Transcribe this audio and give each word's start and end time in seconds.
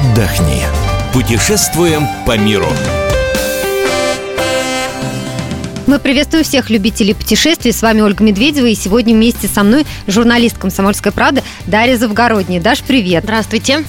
отдохни. 0.00 0.62
Путешествуем 1.12 2.06
по 2.26 2.36
миру. 2.38 2.66
Мы 5.86 5.98
приветствуем 5.98 6.44
всех 6.44 6.70
любителей 6.70 7.14
путешествий. 7.14 7.72
С 7.72 7.82
вами 7.82 8.00
Ольга 8.00 8.22
Медведева. 8.22 8.66
И 8.66 8.74
сегодня 8.74 9.14
вместе 9.14 9.48
со 9.48 9.62
мной 9.62 9.86
журналист 10.06 10.56
«Комсомольской 10.56 11.12
правды» 11.12 11.42
Дарья 11.66 11.96
Завгородняя. 11.96 12.60
Даш, 12.60 12.82
привет. 12.82 13.24
Здравствуйте. 13.24 13.84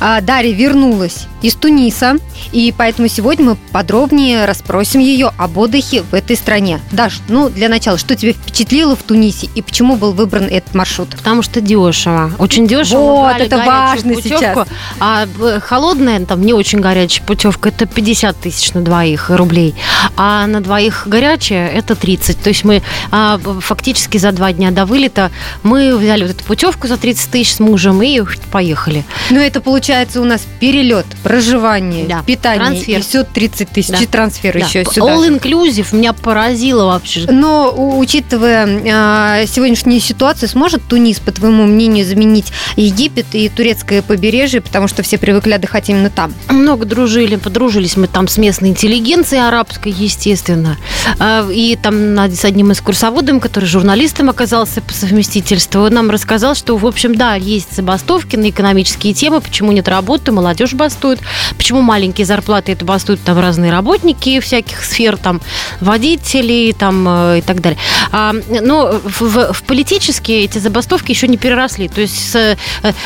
А, 0.00 0.20
Дарья 0.20 0.52
вернулась 0.52 1.26
из 1.42 1.54
Туниса, 1.54 2.16
и 2.52 2.74
поэтому 2.76 3.08
сегодня 3.08 3.44
мы 3.44 3.56
подробнее 3.72 4.44
расспросим 4.44 5.00
ее 5.00 5.30
об 5.36 5.58
отдыхе 5.58 6.02
в 6.02 6.14
этой 6.14 6.36
стране. 6.36 6.80
Даш, 6.92 7.20
ну 7.28 7.48
для 7.48 7.68
начала, 7.68 7.98
что 7.98 8.16
тебя 8.16 8.32
впечатлило 8.32 8.96
в 8.96 9.02
Тунисе 9.02 9.48
и 9.54 9.62
почему 9.62 9.96
был 9.96 10.12
выбран 10.12 10.44
этот 10.44 10.74
маршрут? 10.74 11.10
Потому 11.10 11.42
что 11.42 11.60
дешево. 11.60 12.32
Очень 12.38 12.66
дешево. 12.66 12.98
Вот, 12.98 13.40
это 13.40 13.58
важно 13.58 14.14
путевку, 14.14 14.38
сейчас. 14.38 14.68
А 15.00 15.26
холодная, 15.60 16.24
там 16.24 16.42
не 16.42 16.52
очень 16.52 16.80
горячая 16.80 17.26
путевка, 17.26 17.68
это 17.68 17.86
50 17.86 18.36
тысяч 18.40 18.72
на 18.72 18.82
двоих 18.82 19.30
рублей. 19.30 19.74
А 20.16 20.46
на 20.46 20.60
двоих 20.60 21.04
горячая 21.06 21.68
это 21.68 21.94
30. 21.94 22.40
То 22.40 22.48
есть 22.48 22.64
мы 22.64 22.82
а, 23.10 23.38
фактически 23.60 24.18
за 24.18 24.32
два 24.32 24.52
дня 24.52 24.70
до 24.70 24.86
вылета 24.86 25.30
мы 25.62 25.96
взяли 25.96 26.22
вот 26.22 26.32
эту 26.32 26.44
путевку 26.44 26.86
за 26.86 26.96
30 26.96 27.30
тысяч 27.30 27.54
с 27.54 27.60
мужем 27.60 28.02
и 28.02 28.20
поехали. 28.50 29.04
Ну 29.30 29.40
это 29.40 29.55
получается 29.60 30.20
у 30.20 30.24
нас 30.24 30.46
перелет, 30.60 31.06
проживание, 31.22 32.06
да. 32.06 32.22
питание 32.26 32.70
трансфер. 32.70 32.98
и 32.98 33.02
все 33.02 33.24
30 33.24 33.68
тысяч, 33.70 33.90
да. 33.90 33.98
и 33.98 34.06
трансфер 34.06 34.52
да. 34.54 34.66
еще 34.66 34.84
сюда. 34.84 35.14
All 35.14 35.28
inclusive 35.28 35.94
меня 35.94 36.12
поразило 36.12 36.86
вообще. 36.86 37.26
Но 37.30 37.72
учитывая 37.98 38.66
э, 38.66 39.46
сегодняшнюю 39.46 40.00
ситуацию, 40.00 40.48
сможет 40.48 40.82
Тунис, 40.88 41.20
по 41.20 41.32
твоему 41.32 41.64
мнению, 41.64 42.06
заменить 42.06 42.52
Египет 42.76 43.26
и 43.32 43.48
турецкое 43.48 44.02
побережье, 44.02 44.60
потому 44.60 44.88
что 44.88 45.02
все 45.02 45.18
привыкли 45.18 45.52
отдыхать 45.52 45.88
именно 45.88 46.10
там? 46.10 46.32
Много 46.48 46.84
дружили, 46.84 47.36
подружились 47.36 47.96
мы 47.96 48.08
там 48.08 48.28
с 48.28 48.38
местной 48.38 48.70
интеллигенцией 48.70 49.46
арабской, 49.46 49.92
естественно. 49.92 50.76
А, 51.18 51.48
и 51.50 51.76
там 51.76 52.18
с 52.18 52.44
одним 52.44 52.72
из 52.72 52.80
курсоводом, 52.80 53.40
который 53.40 53.66
журналистом 53.66 54.30
оказался 54.30 54.80
по 54.80 54.92
совместительству, 54.92 55.88
нам 55.90 56.10
рассказал, 56.10 56.54
что, 56.54 56.76
в 56.76 56.86
общем, 56.86 57.14
да, 57.14 57.34
есть 57.34 57.74
забастовки 57.74 58.36
на 58.36 58.50
экономические 58.50 59.14
темы, 59.14 59.40
почему 59.46 59.72
нет 59.72 59.88
работы, 59.88 60.32
молодежь 60.32 60.74
бастует, 60.74 61.20
почему 61.56 61.80
маленькие 61.80 62.26
зарплаты 62.26 62.72
это 62.72 62.84
бастуют 62.84 63.20
там 63.22 63.38
разные 63.38 63.70
работники 63.70 64.40
всяких 64.40 64.84
сфер, 64.84 65.16
там 65.16 65.40
водители 65.80 66.74
там 66.78 67.06
э, 67.08 67.38
и 67.38 67.42
так 67.42 67.60
далее. 67.60 67.78
А, 68.12 68.34
но 68.48 69.00
в, 69.02 69.52
в 69.52 69.62
политические 69.62 70.44
эти 70.44 70.58
забастовки 70.58 71.10
еще 71.10 71.28
не 71.28 71.36
переросли. 71.36 71.88
То 71.88 72.00
есть 72.00 72.32
с, 72.32 72.34
э, 72.36 72.56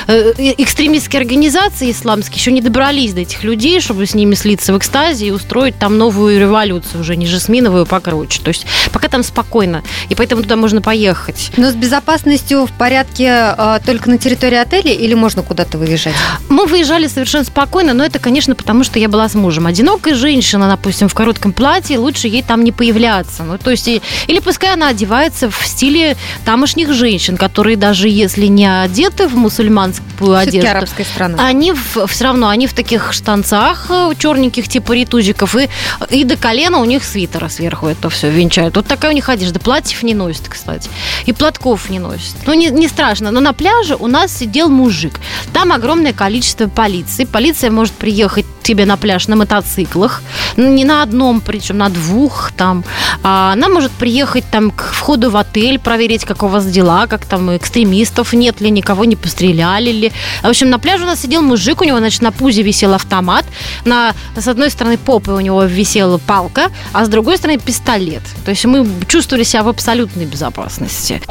э, 0.07 0.33
экстремистские 0.59 1.21
организации 1.21 1.91
исламские 1.91 2.37
еще 2.37 2.53
не 2.53 2.61
добрались 2.61 3.13
до 3.13 3.21
этих 3.21 3.45
людей, 3.45 3.81
чтобы 3.81 4.07
с 4.07 4.15
ними 4.15 4.35
слиться 4.35 4.73
в 4.73 4.79
экстазе 4.79 5.27
и 5.27 5.31
устроить 5.31 5.79
там 5.79 5.99
новую 5.99 6.39
революцию, 6.39 7.01
уже 7.01 7.17
не 7.17 7.27
жасминовую, 7.27 7.87
покруче. 7.87 8.41
То 8.43 8.49
есть 8.49 8.67
пока 8.93 9.09
там 9.09 9.23
спокойно, 9.23 9.83
и 10.09 10.15
поэтому 10.15 10.43
туда 10.43 10.57
можно 10.57 10.81
поехать. 10.81 11.53
Но 11.57 11.71
с 11.71 11.75
безопасностью 11.75 12.67
в 12.67 12.73
порядке 12.73 13.55
э, 13.57 13.79
только 13.85 14.11
на 14.11 14.19
территории 14.19 14.59
отеля 14.59 14.93
или 14.93 15.15
можно 15.15 15.43
куда-то 15.43 15.79
выезжать? 15.79 16.15
Мы 16.49 16.67
выезжали 16.67 17.07
совершенно 17.07 17.45
спокойно, 17.45 17.95
но 17.95 18.05
это, 18.05 18.19
конечно, 18.19 18.55
потому 18.55 18.85
что 18.85 18.99
я 18.99 19.09
была 19.09 19.29
с 19.29 19.35
мужем. 19.35 19.67
Одинокая 19.67 20.15
женщина, 20.15 20.69
допустим, 20.69 21.09
в 21.09 21.15
коротком 21.15 21.53
платье, 21.53 21.99
лучше 21.99 22.29
ей 22.29 22.43
там 22.43 22.65
не 22.65 22.73
появляться. 22.73 23.43
Ну, 23.43 23.59
то 23.59 23.71
есть, 23.71 23.89
или 23.89 24.41
пускай 24.41 24.73
она 24.73 24.89
одевается 24.89 25.51
в 25.51 25.67
стиле 25.67 26.17
тамошних 26.45 26.93
женщин, 26.93 27.37
которые 27.37 27.77
даже 27.77 28.09
если 28.09 28.47
не 28.47 28.67
одеты 28.67 29.29
в 29.29 29.37
мусульманскую 29.37 30.37
одежду, 30.37 30.71
арабская 30.71 31.05
страна. 31.05 31.47
они 31.47 31.73
в, 31.73 32.07
все 32.07 32.25
равно, 32.25 32.49
они 32.49 32.67
в 32.67 32.73
таких 32.73 33.13
штанцах 33.13 33.87
э, 33.91 34.13
черненьких, 34.19 34.69
типа 34.69 34.93
ритузиков, 34.93 35.57
и, 35.57 35.69
и 36.11 36.25
до 36.25 36.37
колена 36.37 36.79
у 36.79 36.85
них 36.85 37.05
свитера 37.05 37.49
сверху 37.49 37.87
это 37.87 38.09
все 38.11 38.31
венчают. 38.31 38.77
Вот 38.77 38.87
такая 38.87 39.13
у 39.13 39.15
них 39.15 39.29
одежда. 39.29 39.61
Платьев 39.61 40.03
не 40.03 40.15
носит, 40.15 40.49
кстати. 40.49 40.91
И 41.27 41.33
платков 41.33 41.91
не 41.91 41.99
носит. 41.99 42.35
Ну, 42.47 42.55
не, 42.55 42.69
не 42.71 42.89
страшно. 42.89 43.31
Но 43.31 43.41
на 43.41 43.53
пляже 43.53 43.97
у 43.97 44.07
нас 44.07 44.37
сидел 44.37 44.69
мужик. 44.69 45.21
Там 45.53 45.73
огромное 45.73 46.13
количество 46.21 46.69
полиции. 46.69 47.25
Полиция 47.25 47.71
может 47.71 47.95
приехать 47.95 48.45
тебе 48.63 48.85
на 48.85 48.99
пляж 48.99 49.27
на 49.29 49.37
мотоциклах, 49.37 50.23
ну, 50.57 50.71
не 50.71 50.85
на 50.85 51.03
одном, 51.03 51.41
причем 51.41 51.79
на 51.79 51.89
двух 51.89 52.53
там. 52.53 52.85
А 53.23 53.55
она 53.55 53.71
может 53.71 53.91
приехать 53.91 54.45
там 54.51 54.71
к 54.71 54.83
входу 54.93 55.31
в 55.31 55.37
отель, 55.39 55.79
проверить, 55.79 56.27
как 56.27 56.43
у 56.43 56.49
вас 56.49 56.67
дела, 56.67 57.07
как 57.07 57.25
там 57.25 57.57
экстремистов 57.57 58.35
нет 58.35 58.61
ли, 58.61 58.71
никого 58.71 59.07
не 59.07 59.17
постреляли 59.17 59.93
ли. 59.93 60.13
В 60.43 60.49
общем, 60.49 60.69
на 60.69 60.79
пляже 60.79 61.05
у 61.05 61.07
нас 61.07 61.23
сидел 61.23 61.41
мужик, 61.41 61.81
у 61.81 61.85
него, 61.85 61.99
значит, 61.99 62.21
на 62.21 62.33
пузе 62.33 62.61
висел 62.61 62.93
автомат, 62.93 63.47
на, 63.87 64.13
с 64.37 64.47
одной 64.47 64.71
стороны 64.71 64.99
попы 64.99 65.33
у 65.33 65.41
него 65.41 65.65
висела 65.65 66.19
палка, 66.19 66.71
а 66.93 67.07
с 67.07 67.09
другой 67.09 67.39
стороны 67.39 67.59
пистолет. 67.59 68.23
То 68.45 68.51
есть 68.51 68.67
мы 68.67 68.87
чувствовали 69.09 69.45
себя 69.45 69.63
в 69.63 69.69
абсолютной 69.69 70.27
безопасности. 70.27 71.23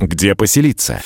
Где 0.00 0.36
поселиться? 0.36 1.02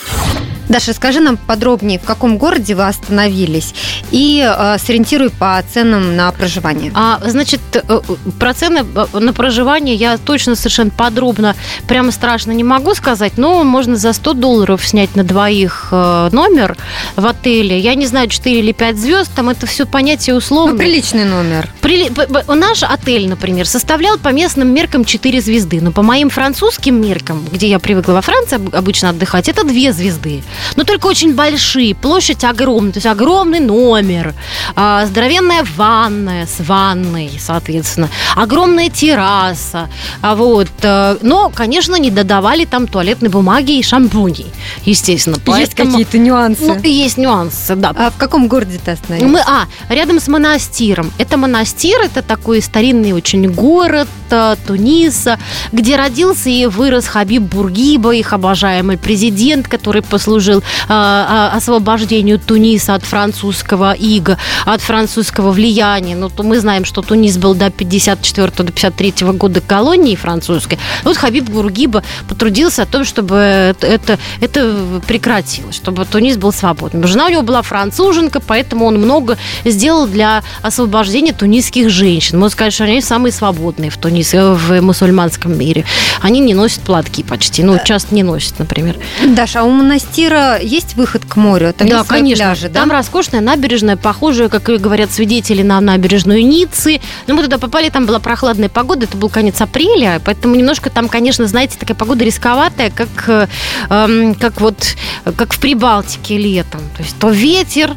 Даша, 0.68 0.92
скажи 0.92 1.20
нам 1.20 1.36
подробнее, 1.36 1.98
в 1.98 2.04
каком 2.04 2.36
городе 2.36 2.74
вы 2.74 2.86
остановились 2.86 3.74
и 4.10 4.46
э, 4.46 4.76
сориентируй 4.78 5.30
по 5.30 5.62
ценам 5.72 6.14
на 6.14 6.30
проживание. 6.32 6.92
А, 6.94 7.20
значит, 7.24 7.60
э, 7.72 8.00
про 8.38 8.54
цены 8.54 8.84
э, 8.94 9.18
на 9.18 9.32
проживание 9.32 9.94
я 9.94 10.18
точно 10.18 10.56
совершенно 10.56 10.90
подробно, 10.90 11.56
прямо 11.86 12.12
страшно 12.12 12.52
не 12.52 12.64
могу 12.64 12.94
сказать, 12.94 13.38
но 13.38 13.64
можно 13.64 13.96
за 13.96 14.12
100 14.12 14.34
долларов 14.34 14.86
снять 14.86 15.16
на 15.16 15.24
двоих 15.24 15.88
э, 15.90 16.28
номер 16.32 16.76
в 17.20 17.26
отеле. 17.26 17.78
Я 17.78 17.94
не 17.94 18.06
знаю, 18.06 18.28
4 18.28 18.58
или 18.58 18.72
5 18.72 18.98
звезд, 18.98 19.30
там 19.34 19.48
это 19.48 19.66
все 19.66 19.86
понятие 19.86 20.36
условно. 20.36 20.72
Ну, 20.72 20.78
приличный 20.78 21.24
номер. 21.24 21.68
Прили... 21.80 22.12
Наш 22.48 22.82
отель, 22.82 23.28
например, 23.28 23.66
составлял 23.66 24.18
по 24.18 24.28
местным 24.28 24.68
меркам 24.68 25.04
4 25.04 25.40
звезды, 25.40 25.80
но 25.80 25.92
по 25.92 26.02
моим 26.02 26.30
французским 26.30 27.00
меркам, 27.00 27.44
где 27.52 27.68
я 27.68 27.78
привыкла 27.78 28.12
во 28.12 28.22
Франции 28.22 28.60
обычно 28.76 29.10
отдыхать, 29.10 29.48
это 29.48 29.64
2 29.64 29.92
звезды 29.92 30.42
но 30.76 30.84
только 30.84 31.06
очень 31.06 31.34
большие, 31.34 31.94
площадь 31.94 32.44
огромная, 32.44 32.92
то 32.92 32.98
есть 32.98 33.06
огромный 33.06 33.60
номер, 33.60 34.34
а, 34.76 35.06
здоровенная 35.06 35.64
ванная 35.76 36.46
с 36.46 36.60
ванной, 36.60 37.32
соответственно, 37.38 38.08
огромная 38.36 38.90
терраса, 38.90 39.88
а 40.20 40.34
вот, 40.34 40.68
э, 40.82 41.16
но, 41.22 41.50
конечно, 41.50 41.96
не 41.96 42.10
додавали 42.10 42.64
там 42.64 42.86
туалетной 42.86 43.28
бумаги 43.28 43.78
и 43.78 43.82
шампуней, 43.82 44.46
естественно. 44.84 45.36
Есть 45.58 45.74
какие-то 45.74 46.18
нюансы? 46.18 46.64
Ну, 46.64 46.80
есть 46.82 47.07
нюансы, 47.16 47.74
да. 47.76 47.92
А 47.96 48.10
в 48.10 48.16
каком 48.16 48.48
городе 48.48 48.78
ты 48.84 48.92
остановилась? 48.92 49.32
Мы, 49.32 49.40
а, 49.40 49.66
рядом 49.88 50.20
с 50.20 50.28
монастиром. 50.28 51.12
Это 51.18 51.36
монастир, 51.36 52.00
это 52.00 52.22
такой 52.22 52.60
старинный 52.62 53.12
очень 53.12 53.50
город 53.50 54.08
э, 54.30 54.56
Туниса, 54.66 55.38
где 55.72 55.96
родился 55.96 56.50
и 56.50 56.66
вырос 56.66 57.06
Хабиб 57.06 57.42
Бургиба, 57.42 58.14
их 58.14 58.32
обожаемый 58.32 58.98
президент, 58.98 59.68
который 59.68 60.02
послужил 60.02 60.62
а, 60.88 61.52
освобождению 61.54 62.38
Туниса 62.38 62.94
от 62.94 63.04
французского 63.04 63.92
ига, 63.92 64.38
от 64.64 64.80
французского 64.80 65.52
влияния. 65.52 66.16
Ну, 66.16 66.28
то 66.28 66.42
мы 66.42 66.60
знаем, 66.60 66.84
что 66.84 67.02
Тунис 67.02 67.38
был 67.38 67.54
до 67.54 67.70
54 67.70 68.50
до 68.50 68.72
53 68.72 69.32
года 69.32 69.60
колонией 69.60 70.16
французской. 70.16 70.78
Вот 71.04 71.16
Хабиб 71.16 71.48
Гургиба 71.48 72.02
потрудился 72.28 72.82
о 72.82 72.86
том, 72.86 73.04
чтобы 73.04 73.36
это, 73.36 74.18
это 74.40 75.00
прекратилось, 75.06 75.76
чтобы 75.76 76.04
Тунис 76.04 76.36
был 76.36 76.52
свободным. 76.52 76.97
Жена 77.06 77.26
у 77.26 77.28
него 77.28 77.42
была 77.42 77.62
француженка, 77.62 78.40
поэтому 78.40 78.86
он 78.86 78.98
много 78.98 79.36
сделал 79.64 80.06
для 80.06 80.42
освобождения 80.62 81.32
тунисских 81.32 81.90
женщин. 81.90 82.38
Можно 82.38 82.52
сказать, 82.52 82.72
что 82.72 82.84
они 82.84 83.00
самые 83.00 83.32
свободные 83.32 83.90
в 83.90 83.96
Тунисе, 83.96 84.52
в 84.52 84.80
мусульманском 84.80 85.58
мире. 85.58 85.84
Они 86.20 86.40
не 86.40 86.54
носят 86.54 86.82
платки 86.82 87.22
почти, 87.22 87.62
ну, 87.62 87.78
часто 87.84 88.14
не 88.14 88.22
носят, 88.22 88.58
например. 88.58 88.96
Даша, 89.24 89.60
а 89.60 89.64
у 89.64 89.70
монастира 89.70 90.28
Питера 90.28 90.58
есть 90.60 90.94
выход 90.94 91.24
к 91.24 91.36
морю? 91.36 91.72
Там 91.72 91.88
да, 91.88 92.04
конечно. 92.04 92.44
Пляжи, 92.44 92.68
да? 92.68 92.80
Там 92.80 92.90
роскошная 92.90 93.40
набережная, 93.40 93.96
похожая, 93.96 94.48
как 94.48 94.64
говорят 94.64 95.10
свидетели, 95.10 95.62
на 95.62 95.80
набережную 95.80 96.46
Ниццы. 96.46 97.00
Но 97.26 97.34
мы 97.34 97.42
туда 97.42 97.56
попали, 97.58 97.88
там 97.88 98.04
была 98.04 98.18
прохладная 98.18 98.68
погода, 98.68 99.06
это 99.06 99.16
был 99.16 99.30
конец 99.30 99.60
апреля, 99.60 100.20
поэтому 100.24 100.54
немножко 100.54 100.90
там, 100.90 101.08
конечно, 101.08 101.46
знаете, 101.46 101.78
такая 101.78 101.96
погода 101.96 102.24
рисковатая, 102.24 102.90
как, 102.90 103.08
э, 103.28 103.46
эм, 103.88 104.34
как 104.34 104.60
вот, 104.60 104.96
как 105.36 105.54
в 105.54 105.60
Прибалтике 105.60 106.36
летом. 106.36 106.80
То 106.96 107.02
есть 107.02 107.18
то 107.18 107.30
ветер, 107.30 107.96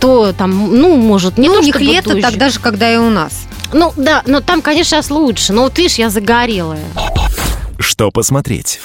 то 0.00 0.32
там, 0.32 0.78
ну, 0.78 0.96
может, 0.96 1.38
не 1.38 1.48
ну, 1.48 1.54
то, 1.54 1.60
у 1.60 1.62
них 1.62 1.80
лето 1.80 2.10
дождь. 2.10 2.22
тогда 2.22 2.48
же, 2.48 2.60
когда 2.60 2.92
и 2.92 2.96
у 2.96 3.10
нас. 3.10 3.46
Ну, 3.72 3.92
да, 3.96 4.22
но 4.26 4.40
там, 4.40 4.62
конечно, 4.62 4.96
сейчас 4.96 5.10
лучше. 5.10 5.52
Но 5.52 5.62
вот 5.62 5.76
видишь, 5.78 5.96
я 5.96 6.10
загорелая. 6.10 6.84
Что 7.78 8.10
посмотреть? 8.10 8.80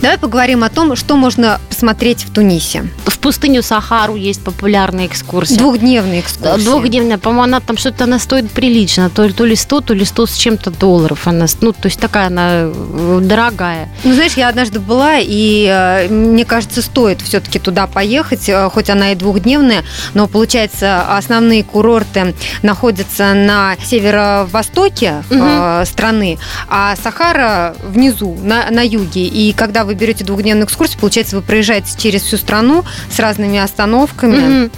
Давай 0.00 0.18
поговорим 0.18 0.64
о 0.64 0.68
том, 0.68 0.96
что 0.96 1.16
можно 1.16 1.60
посмотреть 1.68 2.24
в 2.24 2.32
Тунисе. 2.32 2.88
Пустыню 3.22 3.62
Сахару 3.62 4.16
есть 4.16 4.42
популярная 4.42 5.06
экскурсия. 5.06 5.56
Двухдневная 5.56 6.20
экскурсия. 6.20 6.58
Двухдневная, 6.58 7.18
по-моему, 7.18 7.44
она 7.44 7.60
там 7.60 7.76
что-то 7.76 8.04
она 8.04 8.18
стоит 8.18 8.50
прилично, 8.50 9.10
то, 9.10 9.32
то 9.32 9.44
ли 9.44 9.54
100, 9.54 9.80
то 9.80 9.94
ли 9.94 10.04
100 10.04 10.26
с 10.26 10.34
чем-то 10.34 10.72
долларов. 10.72 11.28
Она, 11.28 11.46
ну, 11.60 11.72
то 11.72 11.86
есть 11.86 12.00
такая 12.00 12.26
она 12.26 12.48
э, 12.50 13.20
дорогая. 13.22 13.88
Ну, 14.02 14.12
знаешь, 14.14 14.34
я 14.34 14.48
однажды 14.48 14.80
была, 14.80 15.18
и 15.20 15.66
э, 15.70 16.08
мне 16.08 16.44
кажется, 16.44 16.82
стоит 16.82 17.20
все-таки 17.22 17.60
туда 17.60 17.86
поехать, 17.86 18.48
э, 18.48 18.68
хоть 18.70 18.90
она 18.90 19.12
и 19.12 19.14
двухдневная, 19.14 19.84
но 20.14 20.26
получается, 20.26 21.16
основные 21.16 21.62
курорты 21.62 22.34
находятся 22.62 23.34
на 23.34 23.76
северо-востоке 23.84 25.22
э, 25.30 25.84
страны, 25.86 26.38
а 26.68 26.96
Сахара 27.00 27.76
внизу, 27.84 28.36
на, 28.42 28.68
на 28.70 28.84
юге. 28.84 29.26
И 29.26 29.52
когда 29.52 29.84
вы 29.84 29.94
берете 29.94 30.24
двухдневную 30.24 30.66
экскурсию, 30.66 30.98
получается, 30.98 31.36
вы 31.36 31.42
проезжаете 31.42 31.96
через 31.96 32.22
всю 32.22 32.36
страну 32.36 32.84
с 33.12 33.18
разными 33.18 33.58
остановками. 33.58 34.36
Мгм. 34.36 34.70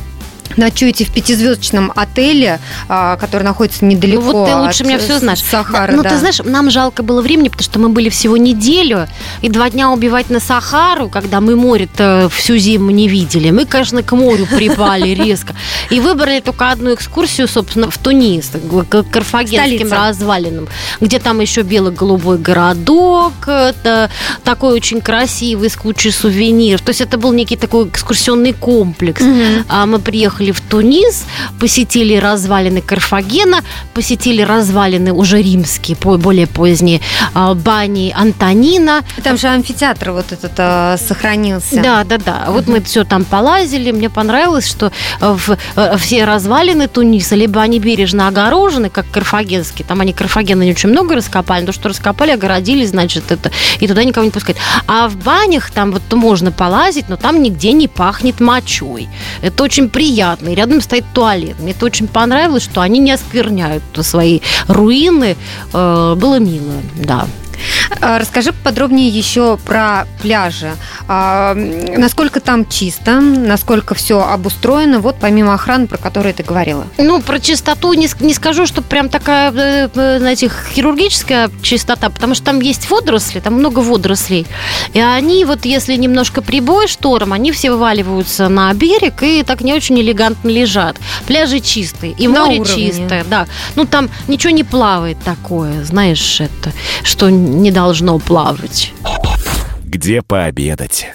Ночуете 0.57 1.05
в 1.05 1.11
пятизвездочном 1.11 1.93
отеле, 1.97 2.61
а, 2.89 3.17
который 3.17 3.43
находится 3.43 3.85
недалеко 3.85 4.23
Ну, 4.23 4.33
вот 4.33 4.47
ты 4.47 4.53
от 4.53 4.63
лучше 4.63 4.85
меня 4.85 4.99
все 4.99 5.19
знаешь. 5.19 5.43
Сахары. 5.43 5.97
ну, 5.97 6.03
да. 6.03 6.11
ты 6.11 6.19
знаешь, 6.19 6.39
нам 6.45 6.71
жалко 6.71 7.03
было 7.03 7.23
времени, 7.23 7.49
потому 7.49 7.65
что 7.65 7.79
мы 7.81 7.89
были 7.89 8.09
всего 8.09 8.37
неделю, 8.37 9.09
и 9.43 9.49
два 9.49 9.69
дня 9.71 9.91
убивать 9.91 10.31
на 10.31 10.39
Сахару, 10.39 11.09
когда 11.09 11.41
мы 11.41 11.57
море-то 11.57 12.29
всю 12.33 12.57
зиму 12.57 12.91
не 12.91 13.09
видели. 13.09 13.51
Мы, 13.51 13.65
конечно, 13.65 14.03
к 14.03 14.13
морю 14.13 14.47
припали 14.47 15.09
резко. 15.15 15.55
И 15.91 15.99
выбрали 15.99 16.41
только 16.41 16.71
одну 16.71 16.95
экскурсию, 16.95 17.49
собственно, 17.49 17.91
в 17.91 17.99
Тунис, 17.99 18.53
к 18.89 19.03
карфагенским 19.05 19.89
Столица. 19.89 19.97
развалинам, 19.97 20.69
где 21.01 21.19
там 21.19 21.41
еще 21.41 21.63
бело-голубой 21.63 22.39
городок, 22.39 23.33
такой 24.45 24.75
очень 24.75 25.01
красивый, 25.01 25.69
с 25.69 25.77
кучей 25.77 26.13
сувениров. 26.13 26.83
То 26.83 26.91
есть 26.91 27.01
это 27.01 27.19
был 27.19 27.33
некий 27.33 27.57
такой 27.57 27.89
экскурсионный 27.89 28.53
комплекс. 28.53 29.23
А 29.69 29.87
мы 29.87 29.99
приехали 29.99 30.34
в 30.53 30.61
Тунис, 30.61 31.25
посетили 31.59 32.17
развалины 32.17 32.81
Карфагена, 32.81 33.63
посетили 33.93 34.43
развалины 34.43 35.13
уже 35.13 35.43
римские, 35.43 35.97
более 35.97 36.47
поздние, 36.47 37.01
а, 37.35 37.55
бани 37.55 38.13
Антонина. 38.17 39.03
Там 39.23 39.37
же 39.37 39.49
амфитеатр 39.49 40.11
вот 40.11 40.33
этот 40.33 40.53
а, 40.59 40.97
сохранился. 40.97 41.83
Да, 41.83 42.05
да, 42.05 42.19
да. 42.19 42.45
Вот 42.49 42.67
мы 42.67 42.81
все 42.81 43.05
там 43.05 43.25
полазили. 43.25 43.91
Мне 43.91 44.11
понравилось, 44.11 44.69
что 44.69 44.93
э, 45.21 45.33
в, 45.33 45.57
э, 45.77 45.97
все 45.99 46.25
развалины 46.25 46.89
Туниса, 46.89 47.35
либо 47.35 47.61
они 47.61 47.79
бережно 47.79 48.29
огорожены, 48.29 48.91
как 48.91 49.11
карфагенские. 49.11 49.87
Там 49.87 50.01
они 50.01 50.13
карфагена 50.13 50.63
не 50.63 50.71
очень 50.73 50.89
много 50.89 51.15
раскопали, 51.15 51.61
но 51.61 51.67
то, 51.67 51.73
что 51.73 51.89
раскопали, 51.89 52.33
огородили, 52.33 52.85
значит, 52.87 53.31
это. 53.31 53.51
И 53.81 53.87
туда 53.87 54.05
никого 54.05 54.25
не 54.25 54.31
пускают. 54.31 54.59
А 54.87 55.09
в 55.09 55.17
банях 55.17 55.71
там 55.71 55.93
вот 55.93 56.03
можно 56.13 56.53
полазить, 56.53 57.09
но 57.09 57.17
там 57.17 57.43
нигде 57.43 57.73
не 57.73 57.89
пахнет 57.89 58.41
мочой. 58.41 59.09
Это 59.43 59.63
очень 59.63 59.89
приятно. 59.89 60.24
И 60.49 60.55
рядом 60.55 60.81
стоит 60.81 61.05
туалет. 61.13 61.57
Мне 61.61 61.73
это 61.73 61.85
очень 61.87 62.09
понравилось, 62.09 62.65
что 62.65 62.81
они 62.81 62.99
не 62.99 63.13
оскверняют 63.13 63.83
свои 64.03 64.41
руины. 64.69 65.37
Э, 65.73 66.15
Было 66.17 66.39
мило, 66.39 66.75
да. 66.97 67.27
А, 68.01 68.19
Расскажи 68.19 68.53
подробнее 68.53 69.09
еще 69.09 69.57
про 69.65 70.07
пляжи. 70.23 70.73
А, 71.09 71.55
Насколько 71.55 72.41
там 72.41 72.67
чисто, 72.69 73.21
насколько 73.21 73.95
все 73.95 74.21
обустроено, 74.23 75.01
вот 75.01 75.17
помимо 75.21 75.55
охраны, 75.55 75.87
про 75.87 75.99
которую 75.99 76.35
ты 76.35 76.43
говорила. 76.43 76.87
Ну, 76.99 77.21
про 77.23 77.39
чистоту 77.41 77.93
не, 77.95 78.09
не 78.21 78.35
скажу, 78.35 78.67
что 78.67 78.83
прям 78.83 79.09
такая, 79.09 79.53
э, 79.53 79.89
э, 79.95 80.19
знаете, 80.19 80.51
хирургическая 80.75 81.51
чистота, 81.63 82.11
потому 82.11 82.35
что 82.35 82.45
там 82.45 82.61
есть 82.61 82.91
водоросли, 82.91 83.41
там 83.41 83.55
много 83.55 83.81
водорослей. 83.81 84.47
И 84.93 85.01
они 85.01 85.45
вот, 85.45 85.65
если 85.65 85.95
немножко 85.97 86.43
прибой 86.43 86.89
шторм, 86.89 87.33
они 87.33 87.53
все 87.53 87.71
вываливаются 87.71 88.49
на 88.49 88.73
берег 88.75 89.23
и 89.23 89.43
так 89.43 89.61
не 89.61 89.73
очень 89.73 90.01
элегантно 90.01 90.49
лежат. 90.49 90.97
Пляжи 91.27 91.61
чистые, 91.61 92.13
и 92.13 92.29
На 92.29 92.47
море 92.47 92.61
уровне. 92.61 92.91
чистое, 92.91 93.25
да. 93.25 93.47
Ну, 93.77 93.85
там 93.85 94.09
ничего 94.29 94.51
не 94.53 94.65
плавает 94.65 95.19
такое, 95.25 95.85
знаешь, 95.85 96.41
это, 96.41 96.73
что 97.03 97.31
не 97.45 97.71
должно 97.71 98.19
плавать. 98.19 98.93
Где 99.85 100.23
пообедать? 100.23 101.07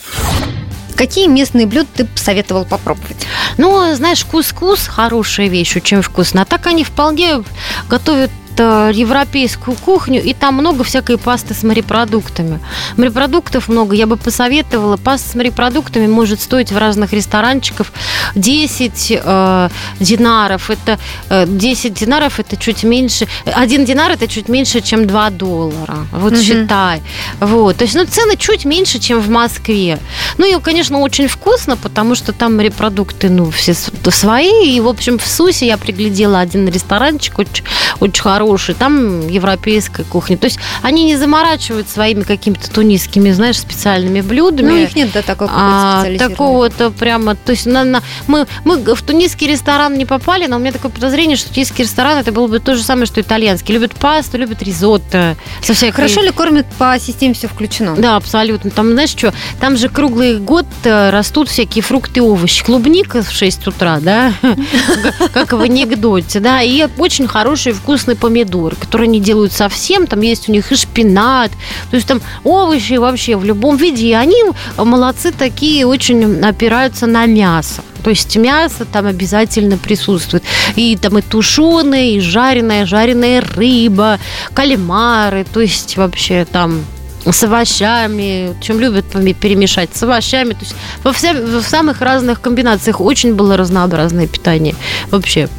Какие 0.96 1.28
местные 1.28 1.66
блюда 1.66 1.88
ты 1.96 2.08
советовал 2.16 2.66
попробовать? 2.66 3.26
Ну, 3.58 3.96
знаешь, 3.96 4.26
кускус 4.26 4.88
хорошая 4.88 5.48
вещь, 5.48 5.78
очень 5.78 6.02
вкусно. 6.02 6.42
А 6.42 6.46
так 6.46 6.68
они 6.68 6.84
вполне 6.84 7.44
готовят 7.90 8.32
европейскую 8.64 9.76
кухню, 9.78 10.22
и 10.24 10.34
там 10.34 10.56
много 10.56 10.84
всякой 10.84 11.18
пасты 11.18 11.54
с 11.54 11.64
морепродуктами. 11.64 12.60
Морепродуктов 12.98 13.68
много. 13.70 13.96
Я 13.96 14.08
бы 14.08 14.18
посоветовала. 14.18 14.98
Паста 14.98 15.30
с 15.30 15.36
морепродуктами 15.36 16.08
может 16.08 16.42
стоить 16.42 16.72
в 16.72 16.78
разных 16.78 17.14
ресторанчиках 17.14 17.88
10 18.36 19.12
э, 19.24 19.70
динаров. 20.00 20.70
Это 20.70 21.00
э, 21.30 21.46
10 21.48 21.94
динаров 21.94 22.40
это 22.40 22.58
чуть 22.58 22.84
меньше. 22.84 23.28
Один 23.46 23.86
динар 23.86 24.12
это 24.12 24.28
чуть 24.28 24.50
меньше, 24.50 24.82
чем 24.82 25.08
2 25.08 25.30
доллара. 25.32 25.98
Вот 26.12 26.34
Мгм. 26.34 26.42
считай. 26.42 27.02
Вот. 27.40 27.78
То 27.78 27.84
есть, 27.84 27.96
ну, 27.96 28.06
цены 28.06 28.36
чуть 28.38 28.66
меньше, 28.66 29.00
чем 29.00 29.20
в 29.20 29.30
Москве. 29.30 30.00
Ну 30.38 30.46
и, 30.46 30.60
конечно, 30.62 31.00
очень 31.00 31.28
вкусно, 31.28 31.78
потому 31.78 32.16
что 32.16 32.34
там 32.34 32.58
морепродукты, 32.58 33.30
ну, 33.30 33.50
все 33.52 33.74
свои. 33.74 34.76
И, 34.76 34.80
в 34.82 34.88
общем, 34.88 35.18
в 35.18 35.28
Сусе 35.28 35.68
я 35.68 35.78
приглядела 35.78 36.40
один 36.40 36.68
ресторанчик 36.68 37.40
очень, 37.40 37.64
очень 38.00 38.22
хороший. 38.24 38.49
Там 38.74 39.28
европейская 39.28 40.04
кухня. 40.04 40.38
То 40.38 40.46
есть 40.46 40.60
они 40.82 41.06
не 41.06 41.18
заморачивают 41.18 41.90
своими 41.90 42.22
какими-то 42.22 42.70
тунисскими, 42.72 43.32
знаешь, 43.32 43.58
специальными 43.58 44.22
блюдами. 44.22 44.70
Ну, 44.70 44.76
у 44.76 44.78
них 44.78 44.96
нет 44.96 45.12
да, 45.14 45.22
такой 45.22 45.48
А, 45.50 46.06
такого-то 46.18 46.92
прямо, 46.92 47.36
то 47.36 47.52
есть 47.52 47.66
на, 47.66 47.84
на- 47.84 48.04
мы, 48.28 48.48
мы 48.66 48.78
в 48.96 49.02
тунисский 49.02 49.48
ресторан 49.48 49.98
не 49.98 50.06
попали, 50.06 50.46
но 50.48 50.58
у 50.58 50.60
меня 50.60 50.72
такое 50.72 50.92
подозрение, 50.92 51.38
что 51.38 51.54
тунисский 51.54 51.84
ресторан 51.84 52.18
это 52.18 52.32
было 52.32 52.48
бы 52.48 52.60
то 52.60 52.76
же 52.76 52.84
самое, 52.84 53.06
что 53.06 53.22
итальянский. 53.22 53.74
Любят 53.74 53.94
пасту, 53.94 54.38
любят 54.38 54.62
ризотто. 54.64 55.36
Со 55.62 55.74
всякой... 55.74 55.96
Хорошо 55.96 56.22
ли 56.22 56.32
кормят 56.32 56.66
по 56.78 56.98
системе 57.00 57.34
все 57.34 57.48
включено? 57.48 57.96
Да, 57.96 58.16
абсолютно. 58.16 58.72
Там, 58.72 58.92
знаешь 58.92 59.10
что, 59.10 59.34
там 59.60 59.78
же 59.78 59.90
круглый 59.90 60.40
год 60.40 60.66
э, 60.84 61.10
растут 61.10 61.50
всякие 61.50 61.82
фрукты 61.82 62.20
и 62.20 62.22
овощи. 62.22 62.64
Клубника 62.64 63.22
в 63.22 63.32
6 63.32 63.68
утра, 63.68 64.00
да, 64.00 64.34
как 65.34 65.54
в 65.54 65.62
анекдоте, 65.62 66.40
да, 66.40 66.62
и 66.62 66.88
очень 66.98 67.28
хороший 67.28 67.74
вкусный 67.74 68.16
помидор, 68.44 68.76
который 68.76 69.08
они 69.08 69.20
делают 69.20 69.52
совсем, 69.52 70.08
там 70.08 70.22
есть 70.22 70.50
у 70.50 70.52
них 70.52 70.72
и 70.72 70.76
шпинат, 70.76 71.52
то 71.90 71.96
есть 71.96 72.08
там 72.08 72.22
овощи 72.44 72.94
вообще 72.94 73.36
в 73.36 73.44
любом 73.44 73.78
виде, 73.78 74.08
и 74.08 74.14
они 74.14 74.38
молодцы 74.78 75.32
такие, 75.32 75.86
очень 75.86 76.42
опираются 76.42 77.08
на 77.08 77.26
мясо. 77.26 77.82
То 78.04 78.10
есть 78.10 78.38
мясо 78.38 78.86
там 78.86 79.08
обязательно 79.08 79.78
присутствует. 79.78 80.44
И 80.78 80.96
там 80.96 81.18
и 81.18 81.22
тушеное, 81.22 82.12
и 82.12 82.22
жареная, 82.22 82.86
жареная 82.86 83.42
рыба, 83.42 84.20
кальмары. 84.54 85.46
То 85.54 85.60
есть 85.60 85.98
вообще 85.98 86.46
там 86.50 86.86
с 87.30 87.44
овощами, 87.44 88.56
чем 88.62 88.80
любят 88.80 89.06
перемешать, 89.42 89.90
с 89.94 90.04
овощами. 90.04 90.54
То 90.54 90.60
есть 90.62 90.76
во, 91.04 91.12
вся- 91.12 91.34
в 91.34 91.62
самых 91.62 92.00
разных 92.00 92.40
комбинациях 92.40 93.02
очень 93.02 93.34
было 93.36 93.58
разнообразное 93.58 94.28
питание. 94.28 94.76
Вообще. 95.12 95.50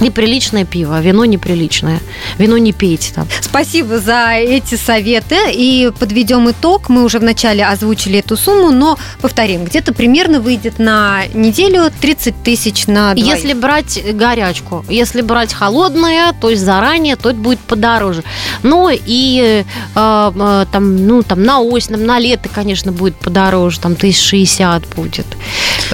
И 0.00 0.10
приличное 0.10 0.64
пиво, 0.64 1.00
вино 1.00 1.24
неприличное. 1.24 2.00
Вино 2.38 2.58
не 2.58 2.72
пейте 2.72 3.12
там. 3.14 3.26
Спасибо 3.40 3.98
за 3.98 4.32
эти 4.32 4.74
советы. 4.74 5.36
И 5.52 5.92
подведем 5.98 6.50
итог. 6.50 6.88
Мы 6.88 7.04
уже 7.04 7.18
вначале 7.18 7.64
озвучили 7.64 8.18
эту 8.18 8.36
сумму, 8.36 8.70
но 8.72 8.98
повторим, 9.20 9.64
где-то 9.64 9.94
примерно 9.94 10.40
выйдет 10.40 10.78
на 10.78 11.22
неделю 11.32 11.90
30 12.00 12.42
тысяч 12.42 12.86
на 12.86 13.14
двоих. 13.14 13.34
Если 13.34 13.52
брать 13.54 14.00
горячку, 14.14 14.84
если 14.88 15.20
брать 15.22 15.52
холодное, 15.54 16.32
то 16.40 16.50
есть 16.50 16.62
заранее, 16.62 17.16
то 17.16 17.30
это 17.30 17.38
будет 17.38 17.60
подороже. 17.60 18.24
Но 18.62 18.90
и 18.92 19.64
э, 19.64 19.64
э, 19.94 20.66
там, 20.72 21.06
ну, 21.06 21.22
там 21.22 21.42
на 21.42 21.60
осень, 21.60 21.96
на 21.96 22.18
лето, 22.18 22.48
конечно, 22.52 22.90
будет 22.92 23.14
подороже, 23.16 23.80
там 23.80 23.94
тысяч 23.94 24.22
шестьдесят 24.22 24.82
будет. 24.96 25.26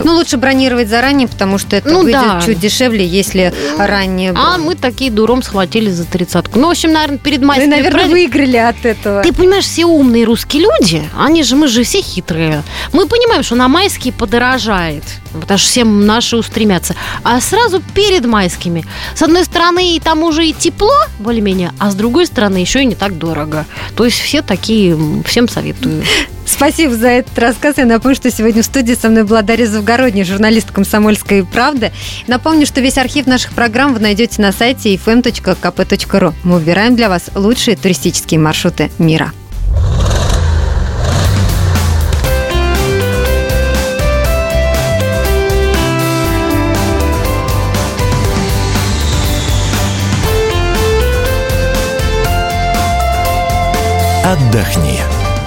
Ну, 0.02 0.14
лучше 0.14 0.37
бронировать 0.37 0.88
заранее, 0.88 1.28
потому 1.28 1.59
что 1.59 1.76
это 1.76 1.90
Ну, 1.90 2.02
выйдет 2.02 2.21
да. 2.21 2.42
чуть 2.45 2.59
дешевле, 2.61 3.07
если 3.07 3.52
ранее 3.90 4.32
А 4.35 4.56
мы 4.59 4.75
такие 4.75 5.11
дуром 5.11 5.42
схватили 5.42 5.90
за 5.90 6.04
тридцатку. 6.04 6.59
Ну, 6.59 6.68
в 6.68 6.70
общем, 6.70 6.92
наверное, 6.92 7.18
перед 7.18 7.38
Ну, 7.40 7.44
и, 7.44 7.47
майскими 7.49 7.70
наверное, 7.70 7.90
праздниками- 7.92 8.12
выиграли 8.12 8.56
от 8.56 8.85
этого. 8.87 9.23
Ты 9.23 9.32
понимаешь, 9.32 9.64
все 9.64 9.85
умные 9.85 10.25
русские 10.25 10.62
люди, 10.62 11.02
они 11.18 11.42
же, 11.42 11.56
мы 11.56 11.68
же 11.68 11.82
все 11.82 12.00
хитрые. 12.00 12.62
Мы 12.92 13.06
понимаем, 13.06 13.42
что 13.42 13.54
на 13.56 13.68
майские 13.68 14.12
подорожает, 14.12 15.04
потому 15.32 15.59
что 15.59 15.68
все 15.68 15.85
наши 15.85 16.37
устремятся. 16.37 16.94
А 17.25 17.40
сразу 17.40 17.82
перед 17.94 18.25
майскими, 18.25 18.85
с 19.14 19.23
одной 19.23 19.44
стороны, 19.44 19.97
и 19.97 20.00
там 20.00 20.23
уже 20.23 20.47
и 20.47 20.52
тепло, 20.52 20.94
более-менее, 21.18 21.73
а 21.78 21.90
с 21.90 21.94
другой 21.94 22.26
стороны, 22.26 22.56
еще 22.59 22.82
и 22.82 22.87
не 22.87 22.94
так 22.94 23.18
дорого. 23.18 23.66
То 23.97 24.04
есть 24.04 24.18
все 24.20 24.42
такие, 24.42 24.97
всем 25.26 25.49
советую. 25.49 26.02
Спасибо 26.50 26.97
за 26.97 27.09
этот 27.09 27.38
рассказ. 27.38 27.78
Я 27.78 27.87
напомню, 27.87 28.16
что 28.16 28.30
сегодня 28.30 28.62
в 28.62 28.66
студии 28.66 28.95
со 28.95 29.09
мной 29.09 29.23
была 29.23 29.42
Дарья 29.42 29.66
Завгородняя, 29.66 30.25
журналист 30.25 30.73
«Комсомольской 30.73 31.47
правды». 31.47 31.92
Напомню, 32.26 32.66
что 32.66 32.80
весь 32.80 32.99
архив 32.99 33.26
наших 33.26 33.52
программ 33.52 33.95
вы 33.95 34.00
найдете 34.00 34.42
на 34.42 34.50
сайте 34.50 34.95
fm.kp.ru. 34.97 36.28
Эм 36.28 36.35
Мы 36.42 36.59
выбираем 36.59 36.97
для 36.97 37.09
вас 37.09 37.30
лучшие 37.37 37.76
туристические 37.76 38.40
маршруты 38.40 38.90
мира. 38.99 39.33
Отдохни. 54.25 55.00